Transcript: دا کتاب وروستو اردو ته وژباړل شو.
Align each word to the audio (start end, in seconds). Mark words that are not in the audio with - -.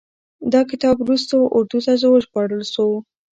دا 0.53 0.61
کتاب 0.71 0.95
وروستو 1.01 1.37
اردو 1.57 1.77
ته 1.85 1.93
وژباړل 2.13 2.63
شو. 2.73 2.87